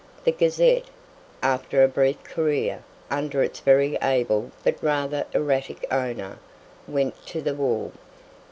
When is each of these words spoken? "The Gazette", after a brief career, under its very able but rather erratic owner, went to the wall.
"The 0.23 0.31
Gazette", 0.31 0.87
after 1.43 1.83
a 1.83 1.87
brief 1.87 2.23
career, 2.23 2.83
under 3.11 3.43
its 3.43 3.59
very 3.59 3.99
able 4.01 4.49
but 4.63 4.81
rather 4.81 5.27
erratic 5.31 5.85
owner, 5.93 6.39
went 6.87 7.23
to 7.27 7.39
the 7.39 7.53
wall. 7.53 7.91